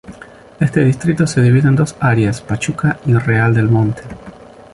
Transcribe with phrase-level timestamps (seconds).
[0.59, 4.01] Este distrito se divide en dos áreas: Pachuca y Real del Monte.